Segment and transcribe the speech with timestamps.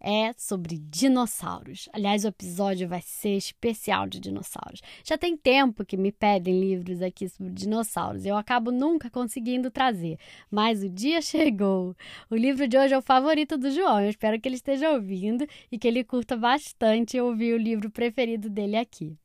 [0.00, 1.88] é sobre dinossauros.
[1.92, 4.80] Aliás, o episódio vai ser especial de dinossauros.
[5.04, 8.24] Já tem tempo que me pedem livros aqui sobre dinossauros.
[8.24, 10.18] Eu acabo nunca conseguindo trazer,
[10.50, 11.96] mas o dia chegou.
[12.30, 14.00] O livro de hoje é o favorito do João.
[14.00, 18.48] Eu espero que ele esteja ouvindo e que ele curta bastante ouvir o livro preferido
[18.48, 19.16] dele aqui.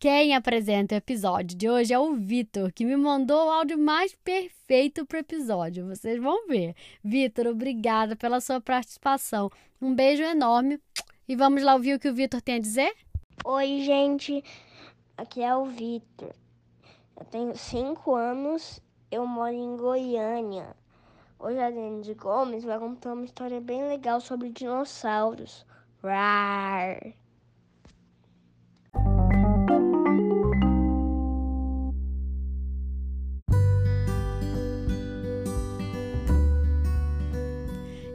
[0.00, 4.14] Quem apresenta o episódio de hoje é o Vitor, que me mandou o áudio mais
[4.14, 5.86] perfeito para o episódio.
[5.86, 6.74] Vocês vão ver.
[7.04, 9.50] Vitor, obrigada pela sua participação.
[9.78, 10.80] Um beijo enorme
[11.28, 12.90] e vamos lá ouvir o que o Vitor tem a dizer?
[13.44, 14.42] Oi, gente.
[15.18, 16.34] Aqui é o Vitor.
[17.18, 20.74] Eu tenho 5 anos, eu moro em Goiânia.
[21.38, 25.66] Hoje a Denise Gomes vai contar uma história bem legal sobre dinossauros.
[26.02, 27.12] Rar!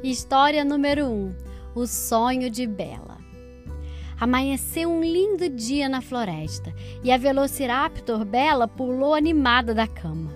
[0.08, 1.36] História número 1: um,
[1.74, 3.18] O sonho de Bela.
[4.20, 6.72] Amanheceu um lindo dia na floresta
[7.04, 10.32] e a Velociraptor Bela pulou animada da cama.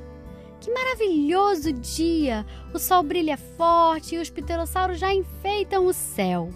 [0.59, 2.47] Que maravilhoso dia!
[2.73, 6.49] O sol brilha forte e os pterossauros já enfeitam o céu.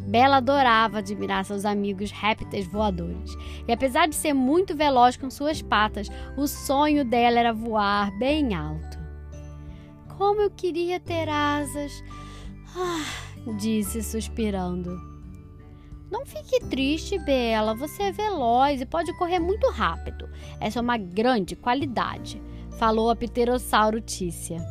[0.00, 3.36] Bela adorava admirar seus amigos répteis voadores,
[3.68, 8.54] e apesar de ser muito veloz com suas patas, o sonho dela era voar bem
[8.54, 8.96] alto.
[10.16, 12.02] Como eu queria ter asas!
[12.80, 13.04] Ah,
[13.58, 15.00] disse suspirando.
[16.08, 17.74] Não fique triste, Bela.
[17.74, 20.28] Você é veloz e pode correr muito rápido.
[20.60, 22.40] Essa é uma grande qualidade,
[22.78, 24.64] falou a pterossauro Tícia.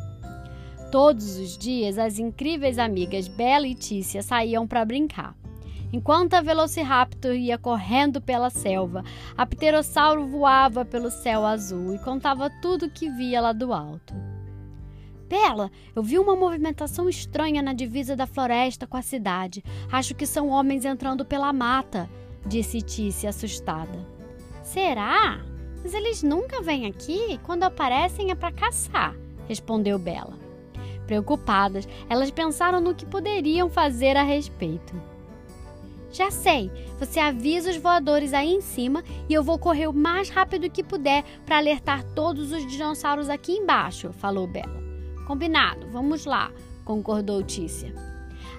[0.89, 5.35] Todos os dias, as incríveis amigas Bela e Tícia saíam para brincar.
[5.91, 9.03] Enquanto a Velociraptor ia correndo pela selva,
[9.37, 14.13] a pterossauro voava pelo céu azul e contava tudo o que via lá do alto.
[15.27, 19.63] Bela, eu vi uma movimentação estranha na divisa da floresta com a cidade.
[19.91, 22.09] Acho que são homens entrando pela mata,
[22.45, 24.05] disse Tícia assustada.
[24.63, 25.41] Será?
[25.83, 27.39] Mas eles nunca vêm aqui.
[27.43, 29.15] Quando aparecem é para caçar,
[29.47, 30.37] respondeu Bela.
[31.05, 34.95] Preocupadas, elas pensaram no que poderiam fazer a respeito.
[36.09, 40.29] Já sei, você avisa os voadores aí em cima e eu vou correr o mais
[40.29, 44.86] rápido que puder para alertar todos os dinossauros aqui embaixo, falou Bela.
[45.27, 46.53] Combinado, vamos lá,
[46.85, 47.93] concordou Tícia.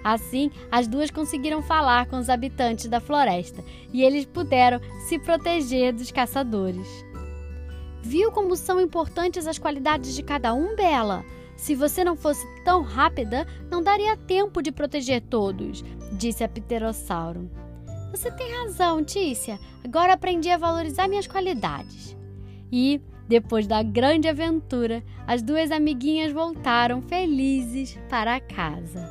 [0.04, 5.94] Assim, as duas conseguiram falar com os habitantes da floresta e eles puderam se proteger
[5.94, 6.86] dos caçadores.
[8.02, 11.24] Viu como são importantes as qualidades de cada um, Bela?
[11.56, 17.50] Se você não fosse tão rápida, não daria tempo de proteger todos, disse a Pterossauro.
[18.10, 19.58] Você tem razão, Tícia.
[19.82, 22.14] Agora aprendi a valorizar minhas qualidades.
[22.70, 29.06] E, depois da grande aventura, as duas amiguinhas voltaram felizes para casa.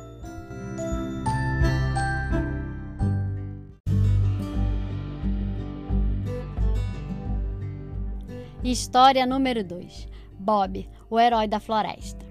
[8.64, 10.08] História número 2:
[10.38, 12.26] Bob, o herói da floresta.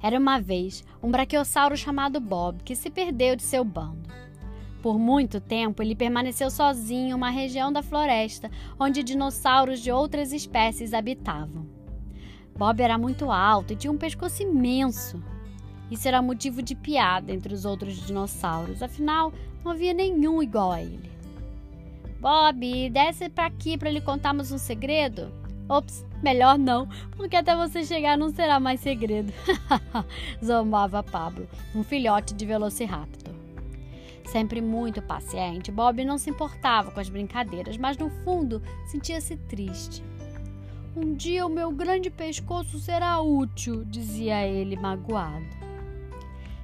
[0.00, 4.08] Era uma vez um braquiossauro chamado Bob que se perdeu de seu bando.
[4.82, 10.32] Por muito tempo, ele permaneceu sozinho em uma região da floresta onde dinossauros de outras
[10.32, 11.66] espécies habitavam.
[12.56, 15.22] Bob era muito alto e tinha um pescoço imenso.
[15.90, 19.32] Isso era motivo de piada entre os outros dinossauros, afinal,
[19.64, 21.10] não havia nenhum igual a ele.
[22.20, 25.32] Bob, desce para aqui para lhe contarmos um segredo.
[25.68, 29.32] Ops, melhor não, porque até você chegar não será mais segredo.
[30.44, 33.17] Zombava Pablo, um filhote de Velociraptor.
[34.32, 40.04] Sempre muito paciente, Bob não se importava com as brincadeiras, mas no fundo sentia-se triste.
[40.94, 45.46] Um dia o meu grande pescoço será útil, dizia ele magoado.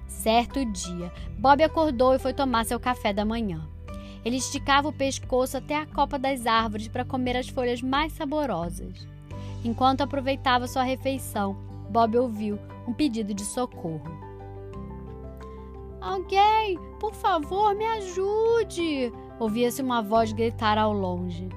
[0.07, 3.67] Certo dia, Bob acordou e foi tomar seu café da manhã.
[4.23, 9.09] Ele esticava o pescoço até a copa das árvores para comer as folhas mais saborosas.
[9.65, 11.57] Enquanto aproveitava sua refeição,
[11.89, 14.24] Bob ouviu um pedido de socorro.
[16.05, 19.11] Alguém, por favor, me ajude!
[19.41, 21.49] Ouvia-se uma voz gritar ao longe.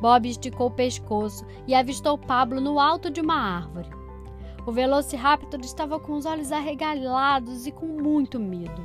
[0.00, 3.88] Bob esticou o pescoço e avistou Pablo no alto de uma árvore.
[4.66, 8.84] O Velociraptor estava com os olhos arregalados e com muito medo.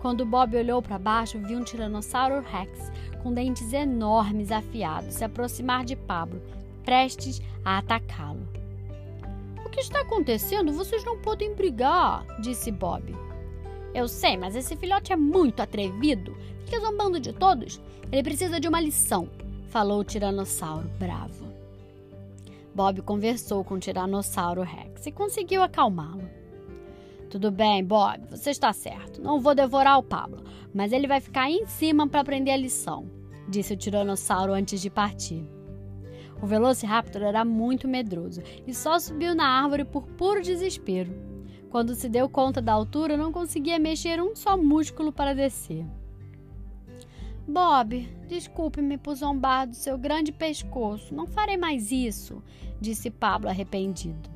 [0.00, 2.90] Quando Bob olhou para baixo, viu um Tiranossauro Rex
[3.22, 6.42] com dentes enormes afiados se aproximar de Pablo,
[6.84, 8.48] prestes a atacá-lo.
[9.64, 10.72] O que está acontecendo?
[10.72, 13.29] Vocês não podem brigar, disse Bob.
[13.94, 16.36] Eu sei, mas esse filhote é muito atrevido.
[16.64, 17.80] Fica zombando de todos.
[18.10, 19.28] Ele precisa de uma lição,
[19.68, 21.50] falou o tiranossauro bravo.
[22.74, 26.28] Bob conversou com o tiranossauro Rex e conseguiu acalmá-lo.
[27.28, 29.20] Tudo bem, Bob, você está certo.
[29.20, 30.42] Não vou devorar o Pablo,
[30.74, 33.08] mas ele vai ficar aí em cima para aprender a lição,
[33.48, 35.44] disse o tiranossauro antes de partir.
[36.42, 41.29] O Velociraptor era muito medroso e só subiu na árvore por puro desespero.
[41.70, 45.86] Quando se deu conta da altura, não conseguia mexer um só músculo para descer.
[47.46, 51.14] Bob, desculpe-me por zombar do seu grande pescoço.
[51.14, 52.42] Não farei mais isso,
[52.80, 54.28] disse Pablo arrependido.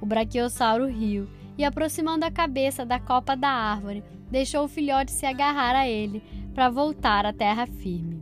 [0.00, 5.26] O braquiossauro riu e, aproximando a cabeça da copa da árvore, deixou o filhote se
[5.26, 6.22] agarrar a ele
[6.54, 8.20] para voltar à terra firme.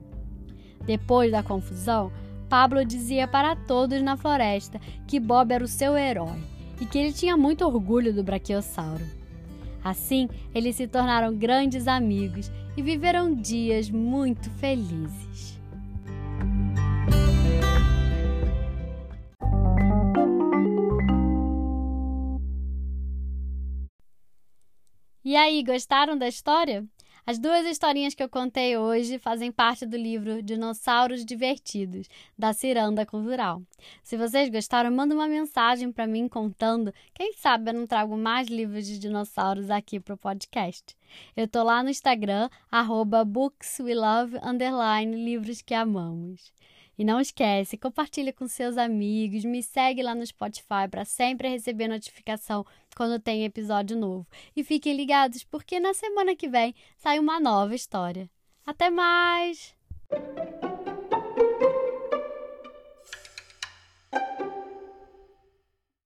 [0.85, 2.13] Depois da confusão,
[2.51, 7.13] Pablo dizia para todos na floresta que Bob era o seu herói e que ele
[7.13, 9.05] tinha muito orgulho do braquiossauro.
[9.83, 15.57] Assim, eles se tornaram grandes amigos e viveram dias muito felizes.
[25.25, 26.87] E aí, gostaram da história?
[27.29, 32.07] As duas historinhas que eu contei hoje fazem parte do livro Dinossauros Divertidos,
[32.39, 33.61] da Ciranda Cultural.
[34.01, 36.95] Se vocês gostaram, manda uma mensagem para mim contando.
[37.13, 40.97] Quem sabe eu não trago mais livros de dinossauros aqui para o podcast.
[41.37, 44.39] Eu tô lá no Instagram, arroba bookswelove,
[45.17, 46.53] livros que amamos.
[46.97, 51.89] E não esquece, compartilha com seus amigos, me segue lá no Spotify para sempre receber
[51.89, 52.65] notificação
[52.97, 54.27] quando tem episódio novo.
[54.57, 58.29] E fiquem ligados, porque na semana que vem sai uma nova história.
[58.65, 59.77] Até mais!